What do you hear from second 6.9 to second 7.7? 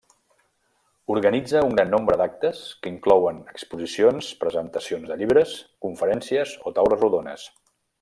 rodones.